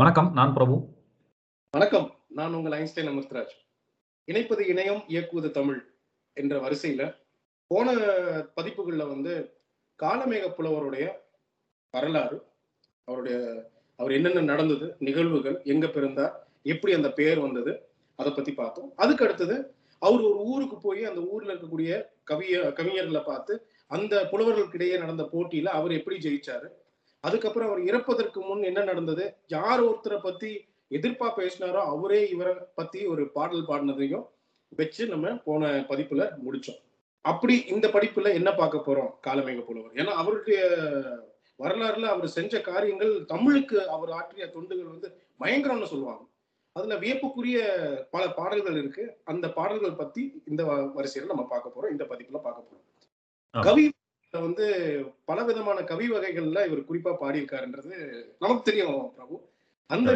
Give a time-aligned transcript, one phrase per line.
[0.00, 0.88] வணக்கம் நான் பிரபு.
[1.70, 3.54] வணக்கம் நான் உங்கள் ஐன்ஸ்டைன் அமிர்தராஜ்.
[4.26, 5.94] இணைப்பது இணையம் இயக்குவது தமிழ்
[6.32, 7.16] என்ற வரிசையில
[7.66, 7.92] போன
[8.56, 9.54] பதிப்புகள்ல வந்து
[10.02, 11.12] காலமேக புலவருடைய
[11.90, 12.46] வரலாறு
[13.04, 13.64] அவருடைய
[13.96, 18.92] அவர் என்னென்ன நடந்தது நிகழ்வுகள் எங்க பிறந்தார் எப்படி அந்த பெயர் வந்தது அதை பத்தி பார்த்தோம்.
[18.96, 24.98] அதுக்கு அடுத்தது அவர் ஒரு ஊருக்கு போய் அந்த ஊர்ல இருக்கக்கூடிய கவிய கவிஞர்களை பார்த்து அந்த புலவர்களுக்கு இடையே
[24.98, 26.70] நடந்த போட்டியில அவர் எப்படி ஜெயிச்சாரு
[27.20, 29.34] அதுக்கப்புறம் அவர் இறப்பதற்கு முன் என்ன நடந்தது?
[29.46, 34.26] யார் ஒருத்தரை பத்தி எதிர்ப்பா பேசினாரோ அவரே இவரை பத்தி ஒரு பாடல் பாடினதையும்
[34.68, 36.80] வச்சு நம்ம போன பதிப்புல முடிச்சோம்.
[37.20, 39.26] அப்படி இந்த படிப்புல என்ன பார்க்க போறோம்?
[39.26, 39.92] காலமேக புலவர்.
[39.92, 40.76] ஏன்னா அவருடைய
[41.58, 46.24] வரலாறுல அவர் செஞ்ச காரியங்கள் தமிழுக்கு அவர் ஆற்றிய தொண்டுகள் வந்து பயங்கரம்னு சொல்லுவாங்க.
[46.72, 47.62] அதுல வியப்புக்குரிய
[48.10, 49.20] பல பாடல்கள் இருக்கு.
[49.24, 51.90] அந்த பாடல்கள் பத்தி இந்த வ- வரிசையில நம்ம பார்க்க போறோம்.
[51.90, 53.08] இந்த பதிப்புல பார்க்க போறோம்.
[53.62, 53.92] கவி
[54.32, 54.66] வந்து
[55.24, 57.96] பல விதமான கவி வகைகள்ல இவர் குறிப்பா பாடியிருக்காருன்றது
[58.38, 59.36] நமக்கு தெரியும் பிரபு.
[59.86, 60.10] அந்த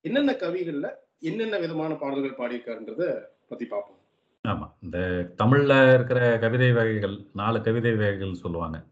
[0.00, 3.04] என்னென்ன கவிகள்ல என்னென்ன விதமான பாடல்கள் பாடியிருக்காருன்றத
[3.48, 3.96] பத்தி பார்ப்போம்.
[4.44, 4.66] ஆமா.
[4.82, 4.98] இந்த
[5.38, 8.84] தமிழ்ல இருக்கிற கவிதை வகைகள் நாலு கவிதை வகைகள் சொல்லுவாங்க.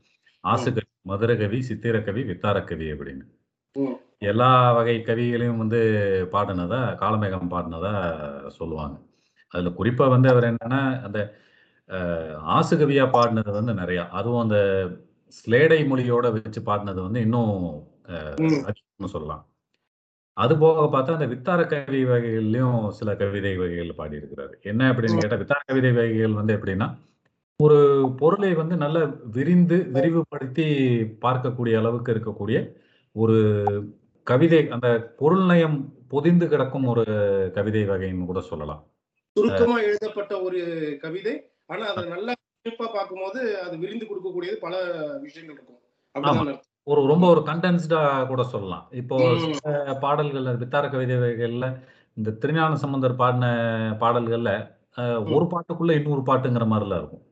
[0.44, 3.24] ஆசுகவி மதுரகவி சித்திரக்கவி வித்தாரக்கவி அப்படின்னு.
[4.18, 5.80] எல்லா வகை கவிகளையும் வந்து
[6.32, 7.94] பாடினதா காலமேகம் பாடினதா
[8.46, 8.96] சொல்லுவாங்க.
[9.48, 11.18] அதுல குறிப்பா வந்து அவர் என்னன்னா அந்த
[12.56, 14.00] ஆசுகவியா பாடினது வந்து நிறைய.
[14.18, 14.58] அதுவும் அந்த
[15.36, 19.42] ஸ்லேடை மொழியோட வச்சு பாடினது வந்து இன்னும் சொல்லலாம்.
[20.36, 24.54] அது போக பார்த்தா அந்த வித்தார கவி வகைகள்லயும் சில கவிதை வகைகள் பாடியிருக்கிறாரு.
[24.70, 26.88] என்ன அப்படின்னு கேட்டா வித்தார கவிதை வகைகள் வந்து எப்படின்னா
[27.60, 27.78] ஒரு
[28.20, 28.98] பொருளை வந்து நல்ல
[29.36, 30.66] விரிந்து விரிவுபடுத்தி
[31.24, 32.58] பார்க்கக்கூடிய அளவுக்கு இருக்கக்கூடிய
[33.16, 33.36] ஒரு
[34.26, 34.88] கவிதை அந்த
[35.20, 35.78] பொருள் நயம்
[36.12, 37.04] பொதிந்து கிடக்கும் ஒரு
[37.54, 38.82] கவிதை வகைன்னு கூட சொல்லலாம்.
[39.36, 40.60] சுருக்கமா எழுதப்பட்ட ஒரு
[41.04, 41.34] கவிதை.
[41.70, 44.74] ஆனா அதை நல்லா குறிப்பா பார்க்கும்போது அது விரிந்து கொடுக்கக்கூடியது பல
[45.22, 45.80] விஷயங்கள் இருக்கும்.
[46.14, 46.62] அப்படிதான்.
[46.86, 48.84] ஒரு ரொம்ப ஒரு கண்டென்ஸ்டா கூட சொல்லலாம்.
[48.92, 49.54] இப்போ ம்.
[49.54, 51.68] சில பாடல்கள் வித்தார கவிதை வகைகள்ல
[52.16, 53.46] இந்த திருஞான சம்பந்தர் பாடின
[54.00, 54.50] பாடல்கள்ல.
[55.36, 57.24] ஒரு பாட்டுக்குள்ள இன்னொரு பாட்டுங்கிற மாதிரிலாம் இருக்கும்.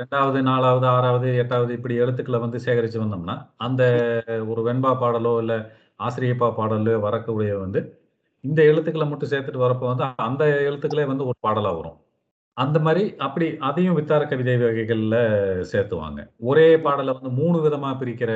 [0.00, 3.82] ரெண்டாவது நாலாவது ஆறாவது எட்டாவது இப்படி எழுத்துக்களை வந்து சேகரிச்சு வந்தோம்னா அந்த
[4.48, 5.54] ஒரு வெண்பா பாடலோ இல்ல
[6.00, 7.80] ஆசிரியப்பா பாடலோ வரக்கூடிய வந்து
[8.44, 11.98] இந்த எழுத்துக்களை மட்டும் சேர்த்துட்டு வரப்போ வந்து அந்த எழுத்துக்களே வந்து ஒரு பாடலா வரும்
[12.56, 15.16] அந்த மாதிரி அப்படி அதையும் வித்தார கவிதை வகைகள்ல
[15.70, 18.30] சேர்த்துவாங்க ஒரே பாடலை வந்து மூணு விதமா பிரிக்கிற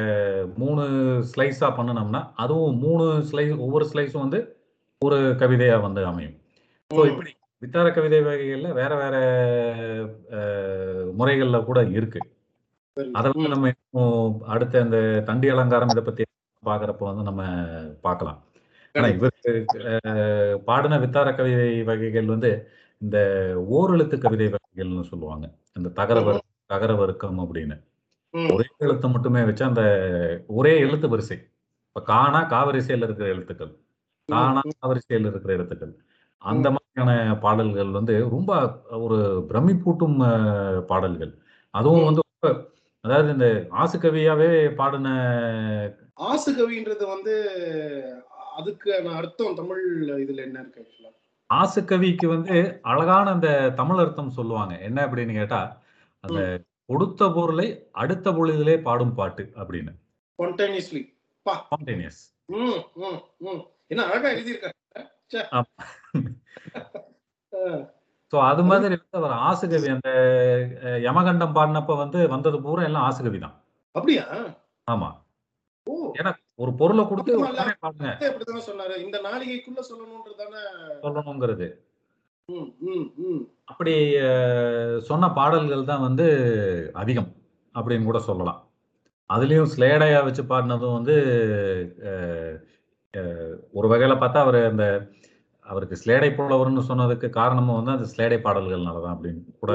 [0.60, 0.82] மூணு
[1.30, 4.40] ஸ்லைஸா பண்ணனோம்னா அதுவும் மூணு ஸ்லைஸ் ஒவ்வொரு ஸ்லைஸும் வந்து
[5.02, 6.36] ஒரு கவிதையா வந்து அமையும்
[6.90, 7.02] ஸோ.
[7.10, 7.32] இப்படி
[7.62, 9.16] வித்தார கவிதை வகைகள்ல வேற வேற
[11.14, 12.20] முறைகள்ல கூட இருக்கு
[12.96, 13.10] சரி.
[13.14, 13.54] அதை வந்து ம்.
[13.54, 13.68] நம்ம
[14.48, 14.98] அடுத்த இந்த
[15.28, 16.24] தண்டி அலங்காரம் இதை பத்தி
[16.62, 17.42] பாக்குறப்ப வந்து நம்ம
[18.04, 18.40] பார்க்கலாம்
[18.98, 19.52] ஆனா இவருக்கு
[20.66, 22.50] பாடின வித்தார கவிதை வகைகள் வந்து
[23.02, 23.18] இந்த
[23.76, 25.46] ஓரெழுத்து கவிதை வகைகள்னு சொல்லுவாங்க.
[25.78, 26.40] இந்த தகர வரு
[26.72, 27.76] தகர வர்க்கம் அப்படின்னு.
[28.54, 29.82] ஒரே எழுத்தை மட்டுமே வச்சு அந்த
[30.58, 31.38] ஒரே எழுத்து வரிசை.
[31.88, 33.72] இப்ப காணா காவரிசையில் இருக்கிற எழுத்துக்கள்.
[34.28, 35.92] காணா காவரிசையில் இருக்கிற எழுத்துக்கள்.
[36.42, 37.12] அந்த மாதிரியான
[37.44, 38.52] பாடல்கள் வந்து ரொம்ப
[39.06, 39.18] ஒரு
[39.50, 40.18] பிரமிப்பூட்டும்
[40.92, 41.32] பாடல்கள்.
[41.74, 42.48] அதுவும் வந்து ரொம்ப
[43.04, 43.48] அதாவது இந்த
[43.82, 44.50] ஆசுகவியாவே
[44.80, 45.08] பாடின
[46.30, 47.34] ஆசு கவின்றது வந்து
[48.54, 49.82] அதுக்கான அர்த்தம் தமிழ்
[50.22, 51.12] இதுல என்ன இருக்கு ஆக்சுவலா
[51.50, 54.74] ஆசுகவிக்கு வந்து அழகான அந்த தமிழ் அர்த்தம் சொல்லுவாங்க.
[54.80, 55.60] என்ன அப்படின்னு கேட்டா
[56.24, 56.40] அந்த
[56.88, 59.92] கொடுத்த பொருளை அடுத்த பொழுதிலே பாடும் பாட்டு அப்படின்னு.
[63.90, 64.80] என்ன அழகா எழுதியிருக்காங்க
[68.32, 70.10] ஸோ அது மாதிரி வந்து அவர் ஆசுகவி அந்த
[71.04, 73.56] யமகண்டம் பாடினப்ப வந்து வந்தது பூரா எல்லாம் ஆசுகவி தான்
[73.94, 74.24] அப்படியா?
[74.86, 75.08] ஆமா.
[75.86, 75.92] ஓ.
[76.18, 77.32] ஏன்னா ஒரு பொருளை கொடுத்து
[77.86, 78.94] அப்படித்தானே சொன்னாரு?
[79.04, 80.60] இந்த நாளிகைக்குள்ள சொல்லணும்ன்றதானே
[81.04, 81.66] சொல்லணுங்கிறது.
[83.70, 83.94] அப்படி
[85.08, 86.26] சொன்ன பாடல்கள் தான் வந்து
[87.02, 87.30] அதிகம்
[87.74, 88.60] அப்படின்னு கூட சொல்லலாம்.
[89.30, 91.14] அதுலயும் ஸ்லேடையா வச்சு பாடினதும் வந்து
[93.78, 94.84] ஒரு வகையில பார்த்தா அவர் அந்த
[95.66, 99.72] அவருக்கு ஸ்லேடை புலவர்னு சொன்னதுக்கு காரணமும் வந்து அந்த ஸ்லேடை பாடல்கள்னால தான் அப்படின்னு கூட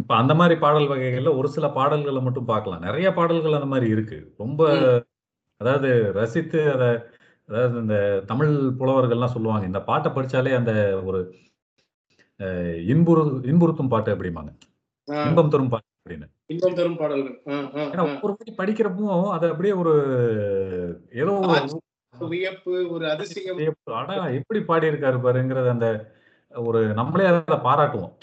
[0.00, 2.80] இப்ப அந்த மாதிரி பாடல் வகைகள்ல ஒரு சில பாடல்களை மட்டும் பார்க்கலாம்.
[2.80, 4.18] நிறைய பாடல்கள் அந்த மாதிரி இருக்கு.
[4.36, 4.60] ரொம்ப
[5.60, 6.84] அதாவது ரசித்து அத
[7.48, 7.96] அதாவது இந்த
[8.26, 8.50] தமிழ்
[8.80, 10.72] புலவர்கள்லாம் சொல்லுவாங்க இந்த பாட்டை படிச்சாலே அந்த
[11.04, 11.20] ஒரு
[12.92, 14.50] இன்புறு இன்புறுத்தும் பாட்டு அப்படிம்பாங்க.
[15.08, 16.26] இன்பம் தரும் பாட்டு அப்படின்னு.
[16.46, 17.36] இன்பம் தரும் பாடல்கள்.
[17.86, 18.04] ஏன்னா.
[18.24, 19.06] ஒரு வாட்டி படிக்கிறப்போ
[19.36, 19.92] அது அப்படியே ஒரு
[21.22, 21.34] ஏதோ
[22.14, 23.60] ஒரு வியப்பு ஒரு அதிசயம்.
[24.00, 25.88] அடா எப்படி பாடியிருக்காரு பாருங்கிறது அந்த
[26.52, 28.14] ஒரு நம்மளே அதை பாராட்டுவோம்.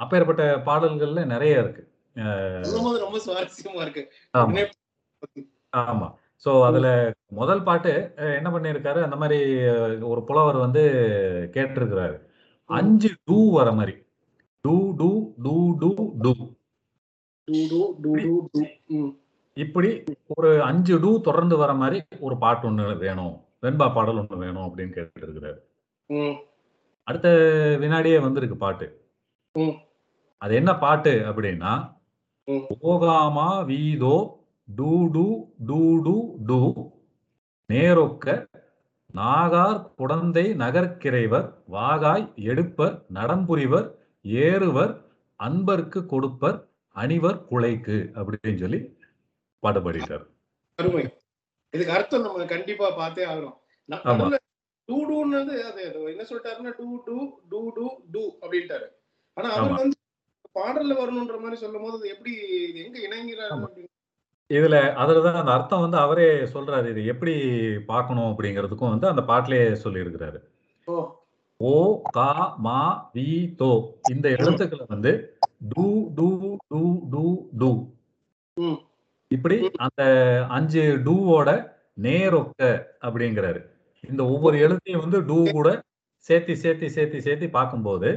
[0.00, 1.82] அப்பேற்பட்ட பாடல்கள்ல நிறைய இருக்கு.
[3.04, 4.02] ரொம்ப சுவாரஸ்யமா இருக்கு.
[5.76, 6.08] ஆமா.
[6.44, 6.88] ஸோ அதுல
[7.38, 7.92] முதல் பாட்டு
[8.38, 9.00] என்ன பண்ணியிருக்காரு?
[9.06, 9.38] அந்த மாதிரி
[10.10, 10.82] ஒரு புலவர் வந்து
[11.54, 12.16] கேட்டிருக்கிறாரு.
[12.70, 13.94] அஞ்சு டூ வர மாதிரி.
[14.64, 15.10] டூ டூ
[15.44, 15.90] டூ டூ
[16.24, 16.32] டூ.
[19.56, 19.90] இப்படி.
[20.36, 23.34] ஒரு அஞ்சு டூ தொடர்ந்து வர மாதிரி ஒரு பாட்டு ஒண்ணு வேணும்.
[23.62, 25.58] வெண்பா பாடல் ஒண்ணு வேணும் அப்படின்னு கேட்டு இருக்கிறாரு
[27.06, 27.28] அடுத்த
[27.80, 28.86] வினாடியே வந்திருக்கு பாட்டு.
[30.42, 31.72] அது என்ன பாட்டு அப்படின்னா.
[32.90, 34.16] ஓகாமா வீதோ
[34.68, 35.26] டூ டூ
[35.68, 36.16] டூ டூ
[36.48, 36.58] டூ
[37.70, 38.26] நேரொக்க
[39.14, 43.86] நாகார் குடந்தை நகர்க்கிறைவர் வாகாய் எடுப்பர் நடம்புரிவர்
[44.44, 44.92] ஏறுவர்
[45.40, 46.58] அன்பர்க்கு கொடுப்பர்
[46.96, 48.80] அணிவர் குலைக்கு அப்படின்னு சொல்லி
[49.62, 50.24] பாட்டு பாடிட்டார்
[50.78, 51.04] அருமை.
[51.74, 53.56] இதுக்கு அர்த்தம் நம்ம கண்டிப்பா பார்த்தே ஆகணும்.
[54.88, 55.38] டூ டூன்னு
[55.70, 55.82] அது
[56.12, 57.16] என்ன சொல்லிட்டாருன்னா டூ டூ
[57.50, 58.86] டூ டூ டூ அப்படின்ட்டாரு.
[59.36, 59.74] ஆனா அவர்.
[59.80, 59.96] வந்து
[60.58, 62.32] பாடல்ல வரணுன்ற மாதிரி சொல்லும் போது அது எப்படி
[62.62, 63.86] இது எங்க இணைங்கிறாரு
[64.50, 67.34] இதுல அதுலதான் அந்த அர்த்தம் வந்து அவரே சொல்றாரு இது எப்படி
[67.86, 70.38] பார்க்கணும் அப்படிங்கிறதுக்கும் வந்து அந்த பாட்டிலே சொல்லி இருக்கிறாரு
[71.60, 71.74] ஓ
[72.10, 72.78] கா மா
[73.14, 73.26] வி
[73.60, 73.70] தோ
[74.10, 75.12] இந்த எழுத்துக்களை வந்து
[75.68, 76.28] டூ டூ
[76.72, 76.82] டூ
[77.12, 77.24] டூ
[77.60, 77.70] டூ.
[79.30, 80.02] இப்படி அந்த
[80.50, 81.48] அஞ்சு டூவோட
[82.02, 82.60] நேரொக்க
[83.02, 83.60] அப்படிங்கிறாரு.
[84.04, 85.68] இந்த ஒவ்வொரு எழுத்தையும் வந்து டூ கூட
[86.28, 88.08] சேர்த்தி சேர்த்தி சேர்த்தி சேர்த்தி பார்க்கும்போது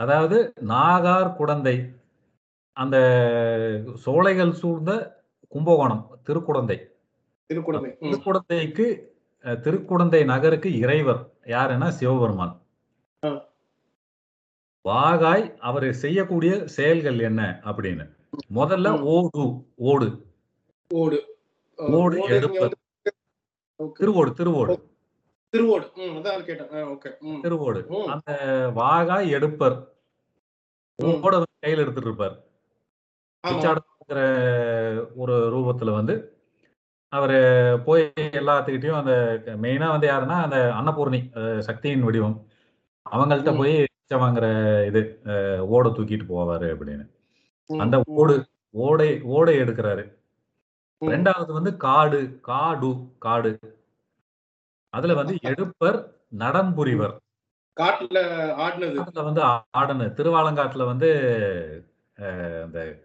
[0.00, 1.94] அதாவது நாகார் குடந்தை
[2.72, 2.96] அந்த
[3.94, 6.76] சோலைகள் சூழ்ந்த கும்பகோணம் திருக்குடந்தை.
[7.54, 8.04] திருக்குடமை ம்.
[8.04, 8.86] திருக்குடந்தைக்கு
[9.44, 11.30] திருக்குடந்தை நகருக்கு இறைவர்.
[11.44, 12.60] யாருன்னா சிவபெருமான்.
[14.88, 18.16] வாகாய் அவர் செய்யக்கூடிய செயல்கள் என்ன அப்படின்னு.
[18.54, 19.00] முதல்ல.
[19.00, 20.08] ஓடு ஓடு.
[20.88, 21.38] ஓடு.
[21.76, 22.16] ஓடு
[23.80, 24.00] Okay.
[24.00, 24.74] திருவோடு திருவோடு.
[25.52, 25.86] திருவோடு.
[27.42, 27.80] திருவோடு.
[28.06, 28.32] அந்த
[28.76, 29.89] வாகாய் எடுப்பர்.
[31.00, 32.36] வந்து கையில் எடுத்துட்டு இருப்பார்.
[35.22, 36.14] ஒரு ரூபத்துல வந்து
[37.12, 37.38] அவரு
[37.86, 39.14] போய் எல்லாத்துக்கிட்டையும் அந்த
[39.62, 41.20] மெயினா வந்து யாருன்னா அந்த அன்னபூர்ணி
[41.58, 42.36] சக்தியின் வடிவம்.
[43.10, 43.56] அவங்கள்ட்ட.
[43.58, 44.46] போய் பிச்சை வாங்குற
[44.86, 45.00] இது
[45.68, 47.06] ஓட தூக்கிட்டு போவாரு அப்படின்னு.
[47.84, 48.34] அந்த ஓடு
[48.70, 50.04] ஓடை ஓடை எடுக்கிறாரு.
[51.00, 52.20] ரெண்டாவது வந்து காடு
[52.50, 53.52] காடு காடு.
[54.94, 55.98] அதுல வந்து எடுப்பர்
[56.38, 57.16] நடம்புரிவர்
[57.80, 58.18] காட்டுல
[58.54, 59.22] ஆடினது.
[59.22, 60.12] வந்து ஆடனு.
[60.12, 61.10] திருவாலங்காட்டுல வந்து
[62.62, 63.00] அந்த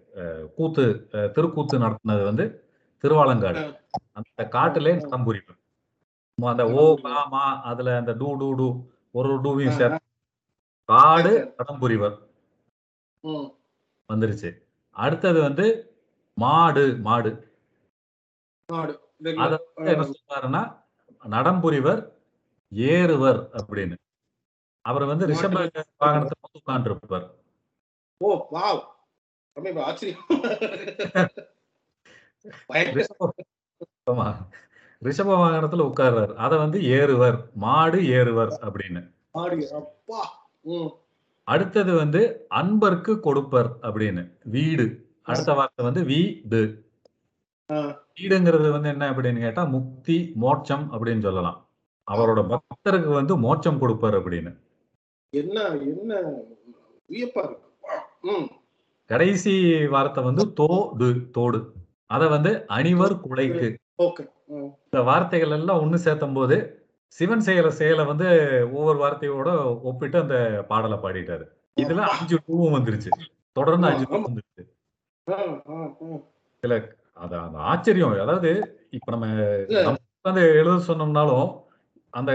[0.56, 2.69] கூத்து திருக்கூத்து நடத்தினது வந்து
[3.04, 3.80] திருவாலங்காடு.
[4.12, 5.10] அந்த காட்டுல
[6.42, 10.00] மு- அந்த ஓ கா மா அதுல அந்த டூ டூ டூ ஒரு டூவையும் சேர்த்து
[10.83, 11.56] காடு.
[11.57, 12.18] நடம்புரிவர்
[14.13, 14.63] வந்துருச்சு.
[14.89, 15.98] அடுத்தது வந்து
[16.33, 17.54] மாடு மாடு.
[18.68, 20.83] என்ன சொல்றாருன்னா
[21.24, 22.12] நடம்புரிவர்
[22.69, 23.98] ஏறுவர் அப்படின்னு.
[24.85, 27.29] அவர் வந்து ரிஷப வாகனத்தை வந்து உட்கார்ந்துருப்பார்.
[28.17, 28.79] ஓ வாவ்.
[29.53, 30.19] ரொம்ப ஆச்சரியம்.
[35.03, 36.33] ரிஷப வாகனத்துல உட்கார்றாரு.
[36.33, 37.49] அத வந்து ஏறுவர்.
[37.53, 39.11] மாடு ஏறுவர் அப்படின்னு.
[41.43, 44.37] அடுத்தது வந்து அன்பர்க்கு கொடுப்பர் அப்படின்னு.
[44.43, 45.09] வீடு.
[45.21, 46.89] அடுத்த வார்த்தை வந்து வீடு.
[48.15, 51.69] வீடுங்கிறது வந்து என்ன அப்படின்னு கேட்டா முக்தி மோட்சம் அப்படின்னு சொல்லலாம்.
[52.11, 54.63] அவரோட பக்தருக்கு வந்து மோட்சம் கொடுப்பார் அப்படின்னு.
[55.35, 56.13] என்ன என்ன?
[57.09, 57.63] வியப்பா இருக்கு.
[59.05, 59.53] கடைசி
[59.87, 61.73] வார்த்தை வந்து தோடு தோடு.
[62.05, 63.75] அத வந்து அணிவர் குலைக்கு.
[64.59, 66.57] இந்த வார்த்தைகள் எல்லாம் ஒண்ணு சேர்த்தும் போது
[67.07, 68.27] சிவன் செய்யற செயலை வந்து
[68.73, 69.49] ஒவ்வொரு வார்த்தையோட
[69.81, 71.44] ஒப்பிட்டு அந்த பாடலை பாடிட்டாரு.
[71.81, 73.09] இதுல அஞ்சு டூவும் வந்துருச்சு.
[73.51, 74.63] தொடர்ந்து அஞ்சு டூ வந்துருச்சு.
[75.31, 76.89] ஆ.
[77.13, 78.19] அது அந்த ஆச்சரியம்.
[78.19, 78.51] அதாவது
[78.89, 79.25] இப்ப நம்ம
[79.68, 79.92] இல்ல.
[79.92, 81.63] உட்காந்து எழுத சொன்னோம்னாலும்
[82.09, 82.31] அந்த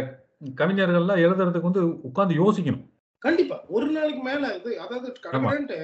[0.56, 2.89] கவிஞர்கள்லாம் எழுதுறதுக்கு வந்து உட்கார்ந்து யோசிக்கணும்.
[3.22, 3.56] கண்டிப்பா.
[3.68, 5.78] ஒரு நாளைக்கு மேல இது அதாவது கடகடன்ட்டு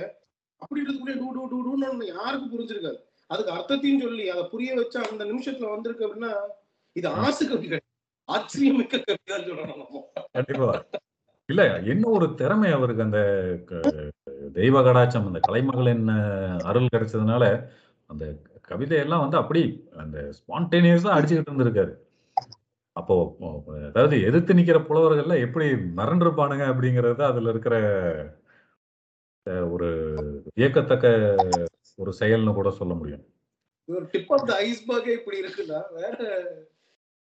[0.63, 2.99] அப்படி இருக்கிறதுக்குள்ளே டூ டூ டூ டூன்னு யாருக்கும் புரிஞ்சிருக்காது.
[3.31, 6.33] அதுக்கு அர்த்தத்தையும் சொல்லி அதை புரிய வச்சா அந்த நிமிஷத்துல வந்திருக்கு அப்படின்னா
[6.97, 7.83] இது ஆசு கவிகள்
[8.29, 10.71] ஆச்சரியமிக்க கவிதான் சொல்லணும் கண்டிப்பா.
[11.49, 11.63] இல்ல
[11.93, 13.21] என்ன ஒரு திறமை அவருக்கு அந்த
[14.55, 16.07] தெய்வ கடாட்சம் அந்த கலைமகளின்
[16.71, 17.45] அருள் கிடைச்சதுனால
[18.11, 18.25] அந்த
[18.71, 19.63] கவிதையெல்லாம் வந்து அப்படி
[19.97, 21.93] அந்த ஸ்பான்டேனியஸா அடிச்சுக்கிட்டு இருந்திருக்காரு.
[22.97, 23.15] அப்போ
[23.89, 25.67] அதாவது எதிர்த்து நிக்கிற புலவர்கள்லாம் எப்படி
[25.99, 27.77] மிரண்டிருப்பானுங்க அப்படிங்கிறது அதுல இருக்கிற
[29.71, 29.89] ஒரு
[30.55, 31.07] வியக்கத்தக்க
[31.99, 33.25] ஒரு செயல்னு கூட சொல்ல முடியும்.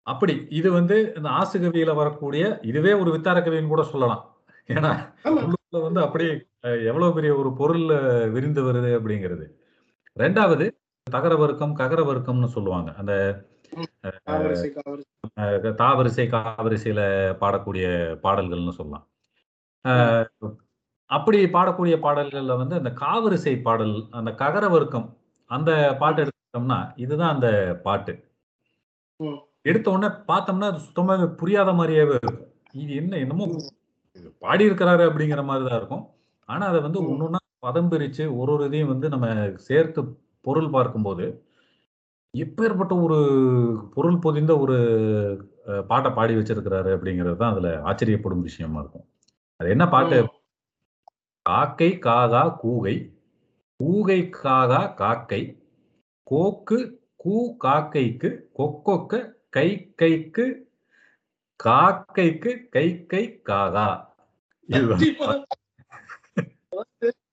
[0.07, 4.23] அப்படி இது வந்து இந்த ஆசுகவியில வரக்கூடிய இதுவே ஒரு வித்தார கவின்னு கூட சொல்லலாம்.
[4.69, 4.93] ஏன்னா
[5.83, 6.33] வந்து அப்படியே
[6.65, 7.85] அஹ், எவ்வளவு பெரிய ஒரு பொருள்
[8.33, 9.45] விரிந்து வருது அப்படிங்கிறது.
[10.17, 10.65] ரெண்டாவது
[11.07, 12.91] தகர வர்க்கம் ககர வர்க்கம்னு சொல்லுவாங்க.
[12.99, 13.13] அந்த
[15.81, 17.01] தாவரிசை காவரிசையில
[17.43, 17.87] பாடக்கூடிய
[18.25, 19.05] பாடல்கள்னு சொல்லலாம்.
[21.11, 25.07] அப்படி பாடக்கூடிய பாடல்கள்ல வந்து அந்த காவரிசை பாடல் அந்த ககர வர்க்கம்
[25.51, 25.71] அந்த
[26.01, 27.49] பாட்டு எடுத்துட்டோம்னா இதுதான் அந்த
[27.87, 28.13] பாட்டு.
[29.71, 32.45] எடுத்த உடனே பார்த்தோம்னா அது சுத்தமாவே புரியாத மாதிரியாவே இருக்கும்.
[32.83, 33.47] இது என்ன என்னமோ
[34.45, 36.05] பாடி இருக்கிறாரு அப்படிங்கிற மாதிரி தான் இருக்கும்.
[36.49, 37.01] ஆனா அதை வந்து.
[37.11, 39.27] ஒன்னொன்னா பதம் பிரிச்சு ஒரு ஒரு இதையும் வந்து நம்ம
[39.69, 40.01] சேர்த்து
[40.45, 41.25] பொருள் பார்க்கும்போது
[42.35, 43.19] எப்பேற்பட்ட ஒரு
[43.95, 44.77] பொருள் பொதிந்த ஒரு
[45.89, 49.07] பாட்டை பாடி வச்சிருக்கிறாரு அப்படிங்கிறது தான் அதுல ஆச்சரியப்படும் விஷயமா இருக்கும்
[49.61, 50.19] அது என்ன பாட்டு.
[51.47, 52.95] காக்கை காகா கூகை
[53.81, 55.43] கூகை காகா காக்கை
[56.27, 56.79] கோக்கு
[57.17, 59.13] கூ காக்கைக்கு கொக்கொக்க
[59.51, 60.47] கை கைக்கு
[61.61, 63.89] காக்கைக்கு கை கை காகா.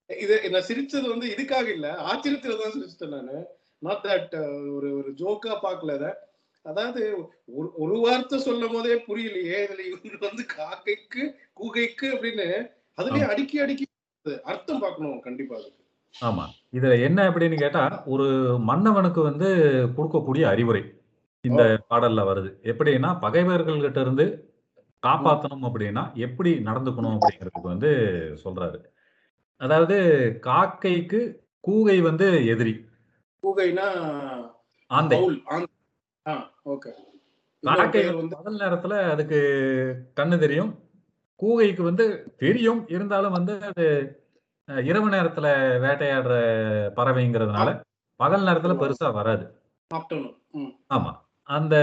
[0.10, 3.38] இது நான் சிரிச்சது வந்து இதுக்காக இல்ல ஆச்சரியத்துல தான் சிரிச்சிட்டேன் நானு
[3.82, 4.36] நாட் தட்
[4.76, 6.08] ஒரு ஒரு ஜோக்கா பார்க்கல அத.
[6.66, 7.02] அதாவது
[7.56, 11.24] ஒரு ஒரு வார்த்தை சொல்லும் போதே புரியலையே இதுல இவங்க வந்து காக்கைக்கு
[11.56, 12.48] கூகைக்கு அப்படின்னு
[12.98, 13.86] அதுலயே அடுக்கி அடுக்கி
[14.46, 15.82] அர்த்தம் பார்க்கணும் கண்டிப்பா அதுக்கு.
[16.16, 16.44] ஆமா.
[16.74, 18.26] இதுல என்ன அப்படின்னு கேட்டா ஒரு
[18.68, 19.48] மன்னவனுக்கு வந்து
[19.98, 20.84] கொடுக்கக்கூடிய அறிவுரை
[21.44, 22.50] இந்த பாடல்ல வருது.
[22.64, 24.26] எப்படின்னா பகைவர்கள் கிட்ட இருந்து
[25.04, 27.92] காப்பாத்தணும் அப்படின்னா எப்படி நடந்துக்கணும் அப்படிங்கிறதுக்கு வந்து
[28.44, 28.78] சொல்றாரு.
[29.62, 29.98] அதாவது
[30.48, 31.20] காக்கைக்கு
[31.64, 32.74] கூகை வந்து எதிரி.
[33.46, 33.88] கூகைனா
[34.92, 35.18] ஆந்தை.
[36.66, 36.92] ஓகே
[38.34, 39.40] பகல் நேரத்துல அதுக்கு
[40.20, 40.72] கண்ணு தெரியும்.
[41.40, 42.06] கூகைக்கு வந்து
[42.38, 42.82] தெரியும்.
[42.88, 43.86] இருந்தாலும் வந்து அது
[44.86, 45.48] இரவு நேரத்துல
[45.80, 46.36] வேட்டையாடுற
[46.98, 47.70] பறவைங்கிறதுனால
[48.20, 49.46] பகல் நேரத்துல பெருசா வராது.
[50.90, 51.12] ஆமா.
[51.50, 51.76] அந்த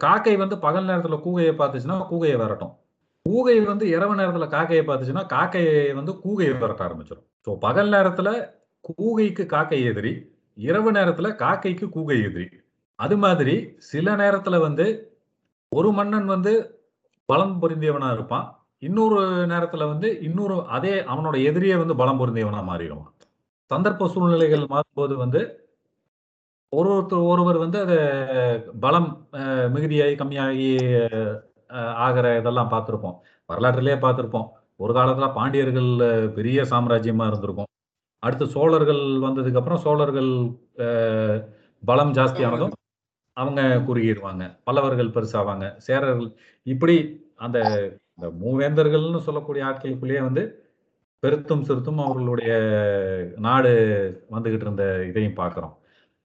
[0.00, 2.72] காக்கை வந்து பகல் நேரத்துல கூகையை பார்த்துச்சுன்னா கூகையை விரட்டும்.
[3.26, 8.28] கூகை வந்து இரவு நேரத்துல காக்கையை பார்த்துச்சுன்னா காக்கையை வந்து கூகையை விரட்ட ஆரம்பிச்சிடும் ஸோ பகல் நேரத்துல
[8.88, 10.12] கூகைக்கு காக்கை எதிரி
[10.58, 12.48] இரவு நேரத்துல காக்கைக்கு கூகை எதிரி.
[12.98, 13.54] அது மாதிரி
[13.90, 14.86] சில நேரத்துல வந்து
[15.72, 16.52] ஒரு மன்னன் வந்து
[17.28, 18.46] பலம் பொருந்தியவனா இருப்பான்.
[18.82, 19.18] இன்னொரு
[19.52, 23.12] நேரத்துல வந்து இன்னொரு அதே அவனோட எதிரியே வந்து பலம் பொருந்தியவனா மாறிடுவான்.
[23.70, 25.40] சந்தர்ப்ப சூழ்நிலைகள் மாறும்போது வந்து
[26.72, 27.98] ஒரு ஒருத்தர் ஒருவர் வந்து அதை
[28.80, 29.08] பலம்
[29.74, 30.70] மிகுதியாகி கம்மியாகி
[32.04, 33.16] ஆகிற இதெல்லாம் பார்த்துருப்போம்.
[33.48, 34.48] வரலாற்றிலேயே பார்த்துருப்போம்.
[34.80, 35.90] ஒரு காலத்துல பாண்டியர்கள்
[36.34, 37.70] பெரிய சாம்ராஜ்யமா இருந்திருக்கும்.
[38.22, 40.30] அடுத்து சோழர்கள் வந்ததுக்கு அப்புறம் சோழர்கள்
[41.82, 42.74] பலம் ஜாஸ்தியானதும்
[43.36, 44.44] அவங்க குறுகிடுவாங்க.
[44.66, 45.66] பல்லவர்கள் பெருசாவாங்க.
[45.86, 46.28] சேரர்கள்
[46.66, 46.96] இப்படி
[47.44, 47.58] அந்த
[48.16, 50.42] இந்த மூவேந்தர்கள்னு சொல்லக்கூடிய ஆட்களுக்குள்ளேயே வந்து
[51.22, 52.52] பெருத்தும் சிறுத்தும் அவர்களுடைய
[53.46, 53.72] நாடு
[54.34, 55.74] வந்துகிட்டு இருந்த இதையும் பார்க்கிறோம்.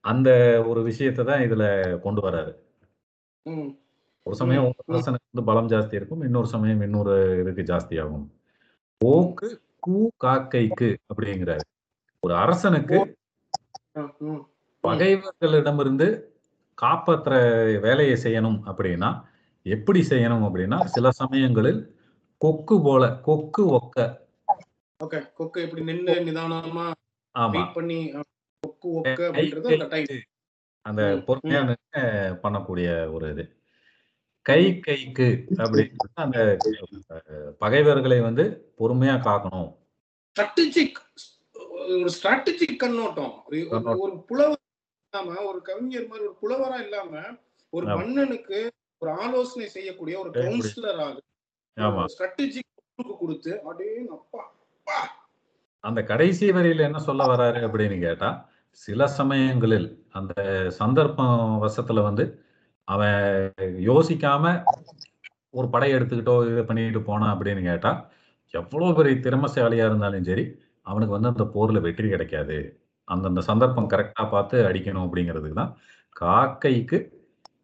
[0.03, 0.29] அந்த
[0.69, 1.63] ஒரு விஷயத்தை தான் இதுல
[2.05, 2.51] கொண்டு வராரு.
[4.25, 6.23] ஒரு சமயம் அரசனுக்கு வந்து பலம் ஜாஸ்தி இருக்கும்.
[6.27, 8.27] இன்னொரு சமயம் இன்னொரு இதுக்கு ஜாஸ்தி ஆகும்.
[9.01, 9.49] போக்கு
[9.85, 11.65] கூ காக்கைக்கு அப்படிங்கிறாரு.
[12.23, 12.97] ஒரு அரசனுக்கு
[14.83, 16.07] பகைவர்களிடமிருந்து
[16.77, 17.35] காப்பாற்றுற
[17.81, 19.09] வேலையை செய்யணும் அப்படின்னா
[19.65, 21.81] எப்படி செய்யணும் அப்படின்னா சில சமயங்களில்
[22.41, 23.97] கொக்கு போல கொக்கு ஒக்க.
[24.99, 26.85] ஓகே கொக்கு எப்படி நின்னு நிதானமா
[27.35, 27.61] ஆமா.
[27.73, 27.97] பண்ணி
[28.63, 30.19] கொக்கு ஒக்க அப்படின்றது
[30.85, 31.61] அந்த பொறுமையா
[32.43, 33.43] பண்ணக்கூடிய ஒரு இது.
[34.45, 36.39] கை கைக்கு அப்படிங்கிறது அந்த
[37.59, 38.43] பகைவர்களை வந்து
[38.79, 39.71] பொறுமையா காக்கணும்.
[40.35, 40.99] ஸ்ட்ராட்டஜிக்
[41.95, 43.33] ஒரு ஸ்ட்ராட்டஜிக் கண்ணோட்டம்
[44.01, 44.61] ஒரு புலவர்
[45.13, 47.13] இல்லாம ஒரு கவிஞர் மாதிரி ஒரு புலவரா இல்லாம
[47.73, 47.85] ஒரு.
[47.95, 48.57] மன்னனுக்கு
[49.01, 50.29] ஒரு ஆலோசனை செய்யக்கூடிய ஒரு.
[50.37, 51.17] கவுன்சிலராக
[51.77, 52.65] ஆமா ஸ்ட்ராட்டஜிக்
[53.19, 54.41] கொடுத்து அடே அப்பா.
[55.83, 58.29] அந்த கடைசி வரியில என்ன சொல்ல வராரு அப்படின்னு கேட்டா
[58.81, 60.33] சில சமயங்களில் அந்த
[60.79, 62.23] சந்தர்ப்பம் வசத்துல வந்து
[62.87, 63.21] அவன்
[63.87, 64.43] யோசிக்காம
[65.53, 67.91] ஒரு படை எடுத்துக்கிட்டோ இதை பண்ணிட்டு போனான் அப்படின்னு கேட்டா
[68.53, 70.45] எவ்வளவு பெரிய திறமசாலியா இருந்தாலும் சரி
[70.87, 72.57] அவனுக்கு வந்து அந்த போர்ல வெற்றி கிடைக்காது.
[73.03, 75.73] அந்தந்த சந்தர்ப்பம் கரெக்டா பார்த்து அடிக்கணும் அப்படிங்கிறதுக்கு தான்
[76.19, 76.97] காக்கைக்கு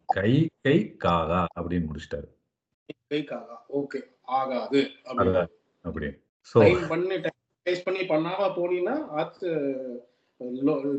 [0.06, 2.28] கை கை காகா அப்படின்னு முடிச்சிட்டாரு.
[3.08, 4.00] கைக்காக ஓகே.
[4.22, 4.80] ஆகாது
[5.82, 6.06] அப்படி.
[6.52, 7.14] டைம் பண்ணி
[7.66, 9.48] வேஸ்ட் பண்ணி பண்ணாம போனீங்கன்னா ஆத்து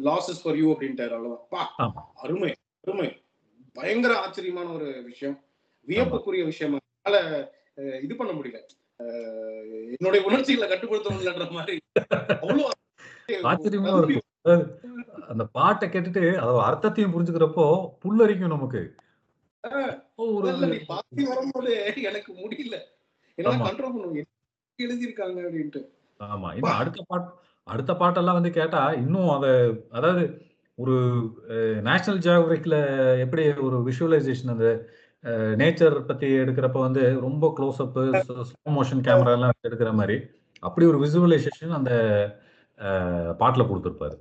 [0.08, 1.13] லாசஸ் ஃபார் யூ அப்படின்ட்டாரு.
[1.17, 1.70] அவ்வளவுதான்.
[2.15, 3.10] அருமை அருமை.
[3.74, 5.38] பயங்கர ஆச்சரியமான ஒரு விஷயம்.
[5.88, 6.79] வியப்புக்குரிய விஷயம்.
[7.01, 7.51] அதனால
[8.01, 8.60] இது பண்ண முடியல.
[9.94, 11.75] என்னுடைய உணர்ச்சிகளை கட்டுப்படுத்த முடியலன்ற மாதிரி
[12.42, 12.72] அவ்வளவு
[13.44, 14.24] ஆச்சரியமா இருக்கும்.
[15.28, 17.66] அந்த பாட்டை கேட்டுட்டு அதோட அர்த்தத்தையும் புரிஞ்சுக்கிறப்போ
[18.04, 18.82] புல்லரிக்கும் நமக்கு.
[21.30, 21.72] வரும்போது
[22.04, 22.75] எனக்கு முடியல.
[23.38, 24.30] முடியும்
[24.80, 25.82] எழுதியிருக்காங்க அப்படின்ட்டு.
[26.20, 26.50] ஆமா.
[26.54, 27.30] இன்னும் அடுத்த பாட்
[27.68, 29.46] அடுத்த பாட்டெல்லாம் வந்து கேட்டா இன்னும் அத
[29.92, 30.24] அதாவது
[30.78, 30.96] ஒரு
[31.84, 32.78] நேஷனல் ஜியோகிராஃபிக்ல
[33.20, 34.68] எப்படி ஒரு விஷுவலைசேஷன் அந்த
[35.62, 37.98] நேச்சர் பத்தி எடுக்கிறப்ப வந்து ரொம்ப close up
[38.50, 40.17] slow motion camera எல்லாம் எடுக்கிற மாதிரி
[40.63, 41.91] அப்படி ஒரு விசுவலைசேஷன் அந்த
[43.39, 44.15] பாட்டுல கொடுத்துருப்பாரு.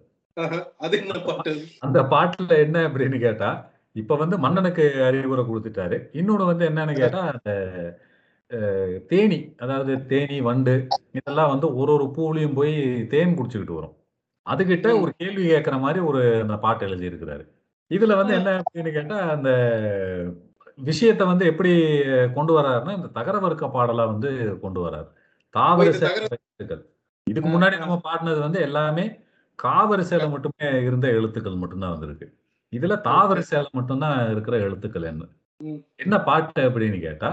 [1.80, 3.50] அந்த பாட்டுல என்ன அப்படின்னு கேட்டா
[3.96, 5.96] இப்ப வந்து மன்னனுக்கு அறிவுரை கொடுத்துட்டாரு.
[6.12, 7.50] இன்னொன்னு வந்து என்னன்னு கேட்டா அந்த
[9.10, 10.74] தேனி அதாவது தேனி வண்டு
[11.10, 12.74] இதெல்லாம் வந்து ஒரு ஒரு பூலையும் போய்
[13.12, 13.94] தேன் குடிச்சுக்கிட்டு வரும்.
[14.46, 17.44] அதுகிட்ட ஒரு கேள்வி கேட்கிற மாதிரி ஒரு அந்த பாட்டு எழுதி இருக்கிறாரு
[17.90, 19.50] இதுல வந்து என்ன அப்படின்னு கேட்டா அந்த
[20.78, 21.72] விஷயத்தை வந்து எப்படி
[22.32, 25.08] கொண்டு வர்றாருன்னா இந்த தகர வர்க்க பாடலா வந்து கொண்டு வர்றாரு
[25.54, 26.82] தாவரிசை தகர- எழுத்துக்கள்.
[27.26, 29.04] இதுக்கு முன்னாடி நம்ம பாடினது வந்து எல்லாமே
[29.58, 32.26] காவரிசையில மட்டுமே இருந்த எழுத்துக்கள் மட்டும்தான் வந்திருக்கு.
[32.72, 35.24] இதுல தாவர சேலை மட்டும்தான் இருக்கிற எழுத்துக்கள் என்ன.
[35.96, 37.30] என்ன பாட்டு அப்படின்னு கேட்டா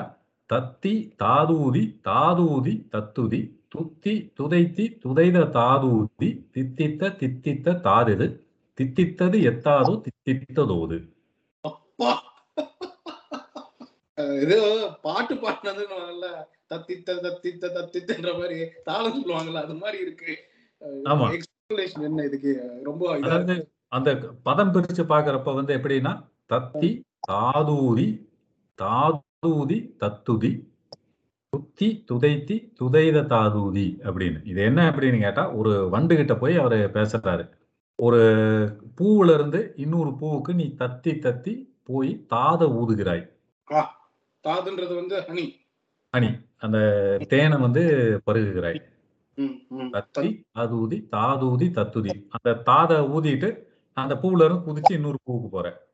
[0.50, 8.27] தத்தி தாதூதி தாதூதி தத்துதி துத்தி துதைத்தி துதைத தாதூதி தித்தித்த தித்தித்த தாதிது
[8.77, 10.98] தித்தித்தது எத்தாதோ தித்தித்ததோது
[11.63, 12.12] அப்பா!
[14.43, 14.57] இது
[15.05, 16.25] பாட்டு பாடினது நல்ல
[16.73, 18.57] தத்தித்த தத்தித்த தத்தித்தன்ற மாதிரி
[18.89, 20.33] தாளம் சொல்லுவாங்கல்ல அது மாதிரி இருக்கு.
[21.37, 22.53] எக்ஸ்பிளேஷன் என்ன இதுக்கு?
[22.89, 23.03] ரொம்ப
[23.97, 24.11] அந்த
[24.47, 26.13] பதம் பிரிச்சு பாக்குறப்ப வந்து எப்படின்னா
[26.53, 26.91] தத்தி
[27.29, 28.07] தாதூதி
[28.79, 30.51] தாதூதி தத்துதி
[31.53, 34.39] துத்தி துதைத்தி துதைத தாதூதி அப்படின்னு.
[34.51, 37.45] இது என்ன அப்படின்னு கேட்டா ஒரு வண்டு கிட்ட போய் அவரு பேசுறாரு.
[37.99, 38.21] ஒரு
[38.99, 41.53] பூவுல இருந்து இன்னொரு பூவுக்கு நீ தத்தி தத்தி
[41.89, 43.25] போய் தாத ஊதுகிறாய்.
[44.48, 45.45] தாதுன்றது வந்து ஹனி.
[46.10, 46.77] அணி அந்த
[47.27, 47.83] தேனை வந்து
[48.25, 48.81] பருகுகிறாய்.
[49.36, 49.93] ம், ம்.
[49.93, 52.25] தத்தி தாதூதி தாதூதி தத்துதி.
[52.29, 53.50] அந்த தாத ஊதிட்டு
[53.93, 55.88] அந்த பூவுல இருந்து குதிச்சு இன்னொரு பூவுக்கு போற.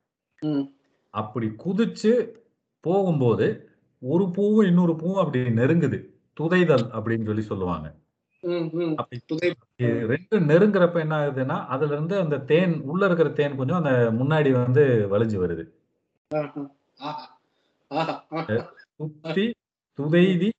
[1.09, 2.33] அப்படி குதிச்சு
[2.79, 5.99] போகும்போது ஒரு பூவும் இன்னொரு பூவும் அப்படி நெருங்குது.
[6.39, 7.95] துதைதல் அப்படின்னு சொல்லி சொல்லுவாங்க.
[8.43, 9.55] துதை
[10.05, 15.07] ரெண்டு நெருங்குறப்ப என்ன ஆகுதுன்னா அதுல இருந்து அந்த தேன் உள்ள இருக்கிற தேன் கொஞ்சம் அந்த முன்னாடி வந்து
[15.11, 15.63] வலிஞ்சு வருது.
[17.91, 18.13] ஆஹா.
[18.99, 19.45] துத்தி
[19.99, 20.49] துதைதி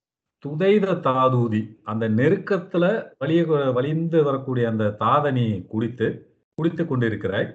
[0.44, 1.60] துதைத தாதூதி.
[1.84, 2.84] அந்த நெருக்கத்துல
[3.18, 3.40] வலிய
[3.76, 6.08] வலிந்து வரக்கூடிய அந்த தாதனி குடித்து
[6.58, 7.48] குடித்து கொண்டிருக்கிறாய்.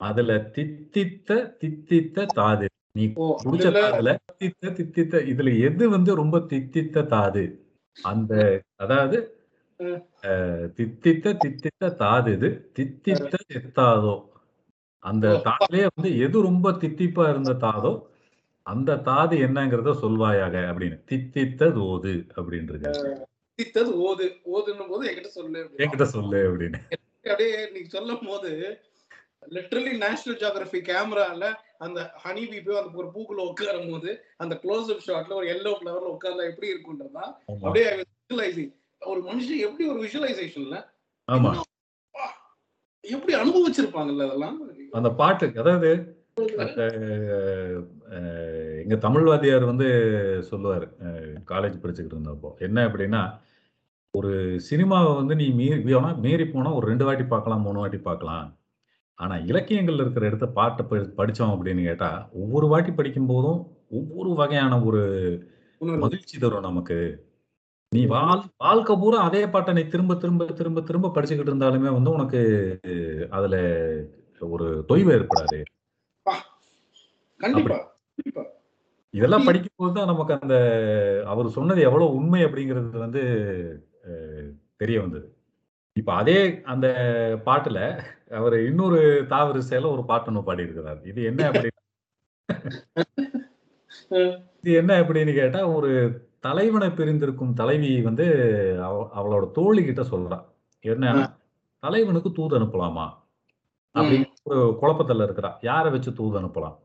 [0.00, 1.30] அதுல தித்தித்த
[1.60, 2.66] தித்தித்த தாது.
[2.94, 3.04] நீ
[3.42, 7.44] குடிச்ச தாதுல தித்தித்த தித்தித்த இதுல எது வந்து ரொம்ப தித்தித்த தாது?
[7.96, 8.32] அந்த
[8.76, 9.18] அதாவது
[10.76, 12.48] தித்தித்த தித்தித்த தாது இது.
[12.76, 14.14] தித்தித்த எத்தாதோ
[15.02, 15.26] அந்த.
[15.46, 17.92] தாதுலயே வந்து எது ரொம்ப தித்திப்பா இருந்த தாதோ
[18.66, 20.96] அந்த தாது என்னங்கிறத சொல்வாயாக அப்படின்னு.
[21.10, 22.92] தித்தித்த தோது அப்படின்றது
[23.58, 24.24] தித்தது ஓது.
[24.52, 25.60] ஓதுன்னும் போது என்கிட்ட சொல்லு.
[25.78, 26.80] என்கிட்ட சொல்லு அப்படின்னு.
[27.24, 28.50] அப்படியே நீங்க சொல்லும் போது
[29.50, 31.44] லிட்டரலி நேஷனல் ஜியோகிராபி கேமரால
[31.78, 35.72] அந்த ஹனி பீ போய் அந்த ஒரு பூக்குள்ள உட்காரும் போது அந்த க்ளோஸ் அப் ஷாட்ல ஒரு எல்லோ
[35.76, 37.24] ஃபிளவர்ல உட்கார்ந்தா எப்படி இருக்குன்றதா
[37.58, 40.78] அப்படியே விஷுவலைசிங் ஒரு மனுஷன் எப்படி ஒரு விஷுவலைசேஷன்ல
[41.28, 41.50] ஆமா.
[43.04, 44.56] எப்படி அனுபவிச்சிருப்பாங்கல்ல அதெல்லாம்?
[44.92, 45.90] அந்த பாட்டு அதாவது
[48.82, 49.86] எங்க தமிழ் வாத்தியார் வந்து
[50.42, 50.90] சொல்லுவார்
[51.50, 52.58] காலேஜ் படிச்சுக்கிட்டு இருந்தப்போ.
[52.58, 53.38] என்ன அப்படின்னா
[54.10, 58.56] ஒரு சினிமாவை வந்து நீ மீறி வேணா மீறி போனா ஒரு ரெண்டு வாட்டி பார்க்கலாம் மூணு வாட்டி பார்க்கலாம்.
[59.14, 64.82] ஆனா இலக்கியங்கள்ல இருக்கிற இடத்த பாட்டை படி- படிச்சோம் அப்படின்னு கேட்டா ஒவ்வொரு வாட்டி படிக்கும் போதும் ஒவ்வொரு வகையான
[64.82, 65.48] ஒரு.
[65.78, 67.26] மகிழ்ச்சி தரும் நமக்கு.
[67.90, 72.78] நீ வாழ் வாழ்க்கை பூரா அதே பாட்டை நீ திரும்ப திரும்ப திரும்ப திரும்ப படிச்சுக்கிட்டு இருந்தாலுமே வந்து உனக்கு
[73.30, 73.56] அதுல
[74.40, 75.64] ஒரு தொய்வு ஏற்படாது.
[77.36, 78.54] கண்டிப்பா கண்டிப்பா.
[79.10, 80.56] இதெல்லாம் படிக்கும்போது தான் நமக்கு அந்த
[81.26, 83.22] அவர் சொன்னது எவ்வளவு உண்மை அப்படிங்கிறது வந்து
[84.76, 85.36] தெரிய வந்தது.
[85.92, 86.86] இப்ப அதே அந்த
[87.44, 91.02] பாட்டுல அவர் இன்னொரு தாவரிசையில ஒரு பாட்டு ஒன்று பாடியிருக்கிறார்.
[91.02, 91.68] இது என்ன அப்படி?
[94.62, 98.26] இது என்ன அப்படின்னு கேட்டா ஒரு தலைவனை பிரிந்திருக்கும் தலைவி வந்து
[98.82, 100.44] அவ- அவளோட தோழி கிட்ட சொல்றா.
[100.80, 101.36] என்ன?
[101.78, 103.10] தலைவனுக்கு தூது அனுப்பலாமா?
[103.94, 105.52] அப்படின்னு ஒரு குழப்பத்துல இருக்கிறா.
[105.60, 106.78] யாரை வச்சு தூது அனுப்பலாம்?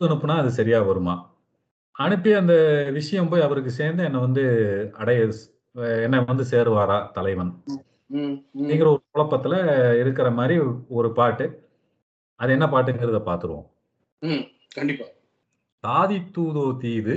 [0.00, 1.14] அனுப்புனா அது சரியா வருமா?
[1.94, 2.54] அனுப்பி அந்த
[2.92, 4.42] விஷயம் போய் அவருக்கு சேர்ந்து என்னை வந்து
[4.92, 5.20] அடைய
[6.02, 7.52] என்னை வந்து சேருவாரா தலைவன்?
[8.10, 9.54] அப்படிங்கிற ஒரு குழப்பத்துல
[10.00, 10.56] இருக்கிற மாதிரி
[10.90, 11.46] ஒரு பாட்டு.
[12.40, 13.66] அது என்ன பாட்டுங்கிறத பார்த்துருவோம்
[14.22, 15.06] ம் கண்டிப்பா.
[15.84, 17.14] தாதி தூதோ தீது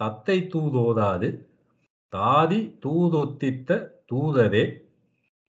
[0.00, 1.28] தத்தை தூதோதாது
[2.12, 3.70] தாதி தூதொத்தித்த
[4.12, 4.64] தூததே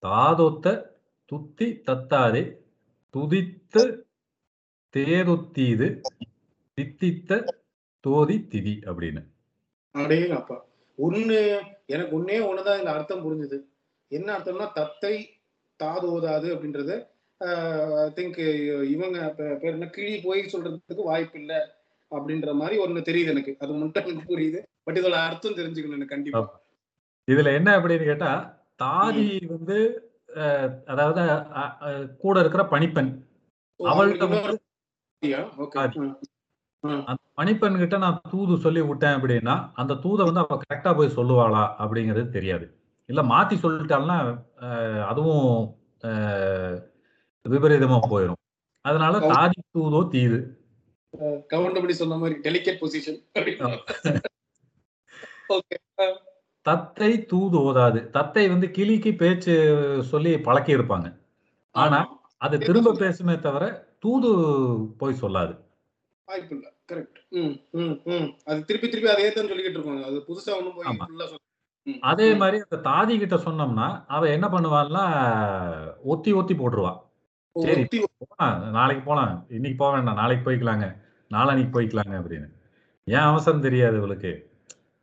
[0.04, 0.65] தாதொத்த
[1.32, 2.43] துத்தி தத்தாதே
[3.13, 3.75] துதித்த
[4.93, 5.88] தேதொத்தீது
[6.77, 7.32] தித்தித்த
[8.04, 9.21] தோதி திதி அப்படின்னு.
[9.95, 10.58] அடே அப்பா
[10.99, 11.38] ஒண்ணு
[11.93, 13.58] எனக்கு ஒன்னே ஒண்ணுதான் இந்த அர்த்தம் புரிஞ்சுது.
[14.12, 15.15] என்ன அர்த்தம்னா தத்தை
[15.80, 16.95] தாதோதாது அப்படின்றது
[18.01, 18.39] ஐ திங்க்
[18.93, 21.60] இவங்க பேர் என்ன கிளி போய் சொல்றதுக்கு வாய்ப்பு இல்லை
[22.12, 23.51] அப்படின்ற மாதிரி ஒண்ணு தெரியுது எனக்கு.
[23.63, 24.60] அது மட்டும் எனக்கு புரியுது.
[24.86, 26.41] பட் இதோட அர்த்தம் தெரிஞ்சுக்கணும் எனக்கு கண்டிப்பா.
[27.27, 28.32] இதுல என்ன அப்படின்னு கேட்டா
[28.84, 29.77] தாதி வந்து
[30.91, 31.21] அதாவது
[32.23, 33.12] கூட இருக்கிற பணிப்பெண்.
[33.80, 34.27] அவள்கிட்ட
[37.12, 41.63] அந்த பணிப்பெண் கிட்ட நான் தூது சொல்லி விட்டேன் அப்படின்னா அந்த தூதை வந்து அவ கரெக்டா போய் சொல்லுவாளா
[41.81, 42.65] அப்படிங்கிறது தெரியாது.
[43.10, 44.17] இல்ல மாத்தி சொல்லிட்டாள்னா
[45.10, 45.45] அதுவும்
[47.45, 48.39] விபரீதமா போயிடும்
[48.86, 50.39] அதனால தாதி தூதோ தீது.
[51.53, 53.19] கவுண்டபடி சொன்ன மாதிரி டெலிகேட் பொசிஷன்
[56.65, 57.99] தத்தை தூது ஓதாது.
[58.15, 59.53] தத்தை வந்து கிளிக்கு பேச்சு
[60.12, 61.07] சொல்லி பழக்கி இருப்பாங்க
[61.75, 61.99] ஆனா
[62.41, 63.63] அது திரும்ப பேசுமே தவிர
[64.03, 64.29] தூது
[64.97, 65.53] போய் சொல்லாது.
[66.27, 67.19] வாய்ப்பு இல்ல கரெக்ட்
[68.45, 72.25] அது திருப்பி திருப்பி அதே தான் சொல்லிக்கிட்டு இருக்கோம் அது புதுசா ஒண்ணும் போய் அதே.
[72.41, 75.03] மாதிரி அந்த தாதி கிட்ட சொன்னோம்னா அவ என்ன பண்ணுவாள்னா
[76.03, 76.91] ஒத்தி ஒத்தி போட்டுருவா.
[77.55, 78.01] சரி
[78.77, 79.31] நாளைக்கு போலாம்.
[79.49, 80.19] இன்னைக்கு போக வேண்டாம்.
[80.21, 80.87] நாளைக்கு போய்க்கலாங்க.
[81.31, 82.47] நாளான்னைக்கு போய்க்கலாங்க அப்படின்னு.
[83.07, 84.31] ஏன் அவசரம் தெரியாது இவளுக்கு?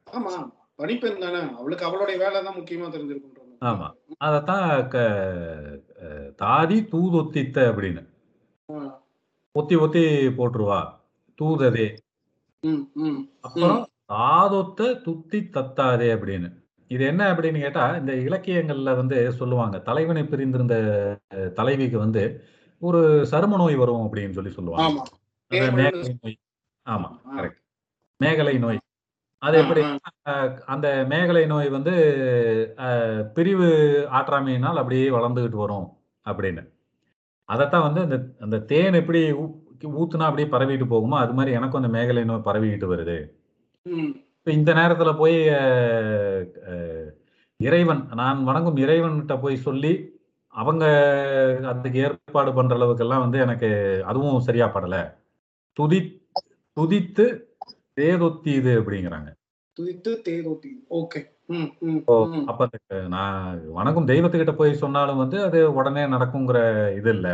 [0.07, 0.33] ஆமா.
[0.77, 1.41] பணிப்பெண் தானே.
[1.61, 3.87] அவளுக்கு அவளுடைய வேலை தான் முக்கியமா தெரிஞ்சிருக்குன்ற ஆமா.
[4.27, 4.67] அதத்தான்
[6.43, 8.03] தாதி தூதொத்தித்த அப்படின்னு.
[9.53, 10.81] ஒத்தி ஒத்தி போட்டுருவா.
[11.41, 11.87] தூததே.
[13.41, 16.49] அப்புறம் தாதொத்த துத்தி தத்தாதே அப்படின்னு.
[16.89, 19.79] இது என்ன அப்படின்னு கேட்டா இந்த இலக்கியங்கள்ல வந்து சொல்லுவாங்க.
[19.79, 20.75] தலைவனை பிரிந்திருந்த
[21.55, 22.45] தலைவிக்கு வந்து
[22.79, 25.03] ஒரு சரும நோய் வரும் அப்படின்னு சொல்லி சொல்லுவாங்க.
[25.51, 26.39] மேகலை நோய்.
[26.91, 27.09] ஆமா.
[27.37, 27.61] கரெக்ட்
[28.25, 28.79] மேகலை நோய்.
[29.39, 29.83] அது எப்படி?
[30.67, 31.95] அந்த மேகலை நோய் வந்து
[33.35, 33.71] பிரிவு
[34.13, 35.89] ஆற்றாமையினால் அப்படியே வளர்ந்துகிட்டு வரும்
[36.25, 36.63] அப்படின்னு.
[37.49, 39.21] அதைத்தான் வந்து அந்த அந்த தேன் எப்படி
[40.01, 43.17] ஊத்துனா அப்படியே பரவிட்டு போகுமோ அது மாதிரி எனக்கும் அந்த மேகலை நோய் பரவிக்கிட்டு வருது.
[44.39, 45.37] இப்ப இந்த நேரத்துல போய்
[47.61, 49.93] இறைவன் நான் வணங்கும் இறைவன்கிட்ட போய் சொல்லி
[50.55, 50.85] அவங்க
[51.71, 53.69] அதுக்கு ஏற்பாடு பண்ற அளவுக்கெல்லாம் வந்து எனக்கு
[54.05, 54.97] அதுவும் சரியா படல.
[55.77, 56.01] துதி
[56.77, 57.25] துதித்து
[58.01, 59.29] தேதொத்தி இது அப்படிங்கிறாங்க.
[59.77, 61.21] துதித்து தேரோட்டி ஓகே.
[62.47, 62.69] அப்ப
[63.09, 66.59] நான் வணங்கும் தெய்வத்துக்கிட்ட போய் சொன்னாலும் வந்து அது உடனே நடக்குங்கிற
[66.97, 67.29] இது இல்ல.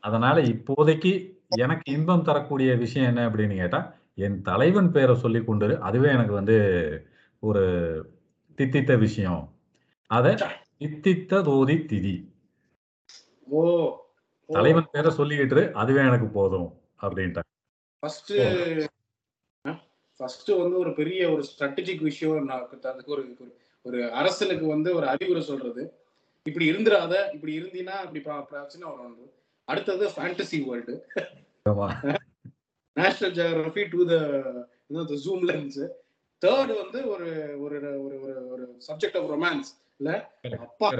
[0.00, 1.12] அதனால இப்போதைக்கு
[1.56, 3.80] எனக்கு இன்பம் தரக்கூடிய விஷயம் என்ன அப்படின்னு கேட்டா
[4.14, 6.56] என் தலைவன் பேரை சொல்லி கொண்டு அதுவே எனக்கு வந்து
[7.42, 7.62] ஒரு
[8.58, 9.42] தித்தித்த விஷயம்.
[10.10, 10.34] அத
[10.78, 12.14] தித்தித்த தோதி திதி.
[13.48, 13.62] ஓ
[14.48, 16.68] தலைவன் பேரை சொல்லிக்கிட்டு அதுவே எனக்கு போதும்
[17.00, 17.42] அப்படின்ட்டு
[20.16, 23.24] ஃபர்ஸ்ட் வந்து ஒரு பெரிய ஒரு ஸ்ட்ராட்டஜிக் விஷயம் அதுக்கு ஒரு
[23.84, 25.82] ஒரு- அரசனுக்கு வந்து ஒரு அறிவுரை சொல்றது.
[26.46, 29.30] இப்படி இருந்துராத இப்படி இருந்தீன்னா இப்படி பிரச்சனை வரும்
[29.68, 30.94] அடுத்தது fantasy world.
[32.96, 34.14] National geography to the
[35.14, 35.80] zoom lens
[36.42, 37.26] third வந்து ஒரு
[37.60, 40.30] ஒரு ஒரு ஒரு ஒரு சப்ஜெக்ட் ஆஃப் ரொமான்ஸ் இல்ல?
[40.60, 40.90] அப்பா.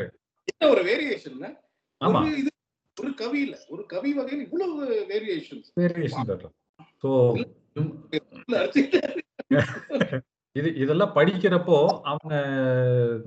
[0.44, 1.56] என்ன ஒரு வேரியேஷன்
[2.00, 2.22] ஆமா.
[2.22, 2.50] ஒரு இது
[2.96, 3.58] ஒரு கவி இல்ல.
[3.68, 5.62] ஒரு கவி வகையில் இவ்வளவு வேரியேஷன்
[7.02, 7.08] ஸோ
[10.56, 12.34] இது இதெல்லாம் படிக்கிறப்போ அவங்க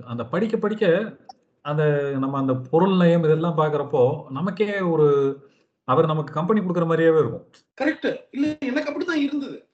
[0.04, 1.16] அந்த படிக்க படிக்க
[1.64, 5.36] அந்த நம்ம அந்த பொருள் நயம் இதெல்லாம் பார்க்கறப்போ நமக்கே ஒரு
[5.88, 7.46] அவர் நமக்கு கம்பெனி கொடுக்குற மாதிரியாவே இருக்கும்.
[7.78, 9.68] கரெக்ட் இல்ல எனக்கு அப்படிதான் இருந்தது.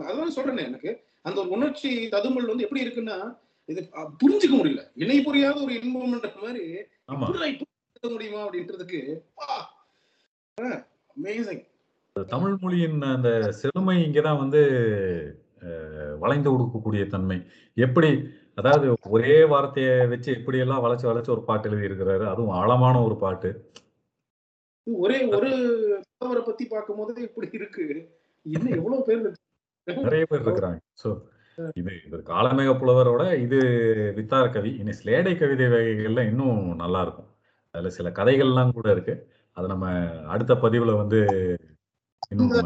[0.00, 3.36] அதான் சொல்றேனே எனக்கு அந்த ஒரு உணர்ச்சி ததுமல் வந்து எப்படி இருக்குன்னா
[3.68, 3.90] இது
[4.22, 4.90] புரிஞ்சுக்க முடியல.
[4.94, 6.84] இணை புரியாத ஒரு இன்பம்ன்ற மாதிரி
[8.02, 9.22] முடியுமா அப்படின்றதுக்கு
[11.16, 11.73] அமேசிங்
[12.16, 13.28] தமிழ் மொழியின் அந்த
[13.60, 14.60] செழுமை இங்கதான் வந்து
[16.18, 17.38] வளைந்து கொடுக்கக்கூடிய தன்மை.
[17.76, 18.10] எப்படி
[18.54, 23.16] அதாவது ஒரே வார்த்தையை வச்சு எப்படி எல்லாம் வளைச்சு வளைச்சு ஒரு பாட்டு எழுதி இருக்கிறாரு அதுவும் ஆழமான ஒரு
[23.16, 23.50] பாட்டு.
[24.86, 25.50] ஒரே ஒரு
[26.18, 27.86] புலவரை பத்தி பார்க்கும்போது இப்படி இருக்கு.
[28.46, 29.26] என்ன எவ்வளவு பேர்?
[30.08, 30.78] நிறைய பேர் இருக்கிறாங்க.
[31.02, 31.08] சோ
[31.74, 33.58] இது இது காலமேக புலவரோட இது
[34.16, 34.72] வித்தார கவி.
[34.82, 37.30] இனி சிலேடை கவிதை வகைகள்ல இன்னும் நல்லா இருக்கும்.
[37.74, 39.16] அதுல சில கதைகள்லாம் கூட இருக்கு.
[39.56, 39.86] அதை நம்ம
[40.34, 41.20] அடுத்த பதிவுல வந்து
[41.60, 41.73] இன்னும்
[42.32, 42.60] இந்த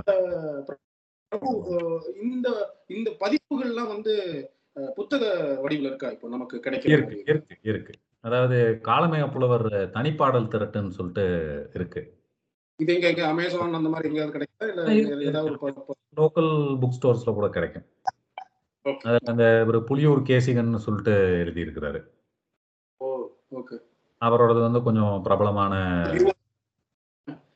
[2.26, 2.48] இந்த
[2.96, 4.12] இந்த பதிப்புகள்லாம் வந்து
[4.96, 5.22] புத்தக
[5.62, 6.08] வடிவில் இருக்கா?
[6.10, 7.16] இப்போ நமக்கு கிடைக்கிற இருக்கு?
[7.26, 7.92] இருக்கு இருக்கு.
[8.20, 8.56] அதாவது
[8.88, 9.66] காலமேக புலவர்
[9.96, 11.24] தனிப்பாடல் திரட்டுன்னு சொல்லிட்டு
[11.74, 12.00] இருக்கு.
[12.80, 14.68] இது எங்க எங்க அமேசான் அந்த மாதிரி எங்கேயாவது கிடைக்குதா?
[15.00, 15.50] இல்ல ஏதாவது
[16.20, 17.86] லோக்கல் புக் ஸ்டோர்ஸ்ல கூட கிடைக்கும்.
[19.30, 22.00] அந்த ஒரு புலியூர் கேசிகன்னு சொல்லிட்டு எழுதி இருக்கிறாரு
[24.22, 25.74] அவரோடது வந்து கொஞ்சம் பிரபலமான.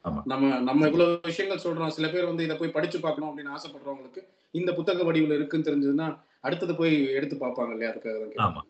[0.04, 1.94] நம்ம நம்ம இவ்வளவு விஷயங்கள் சொல்றோம்.
[1.96, 6.08] சில பேர் வந்து இதை போய் படிச்சு பார்க்கணும் அப்படின்னு ஆசைப்படுறவங்களுக்கு இந்த புத்தக வடிவில் இருக்குன்னு தெரிஞ்சதுன்னா
[6.40, 7.92] அடுத்தது போய் எடுத்து பார்ப்பாங்க இல்லையா?
[7.92, 8.40] அதுக்காக.
[8.46, 8.62] ஆமா.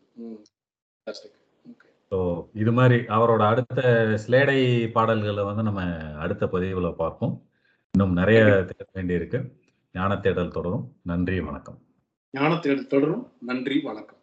[2.12, 3.80] ஸோ இது மாதிரி அவரோட அடுத்த
[4.24, 4.58] ஸ்லேடை
[4.90, 5.82] பாடல்களை வந்து நம்ம
[6.18, 7.34] அடுத்த பதிவுல பார்ப்போம்.
[7.94, 9.40] இன்னும் நிறைய தேட வேண்டியிருக்கு.
[9.94, 10.84] ஞான தேடல் தொடரும்.
[11.02, 11.78] நன்றி வணக்கம்.
[12.34, 13.24] ஞான தேடல் தொடரும்.
[13.40, 14.20] நன்றி வணக்கம்.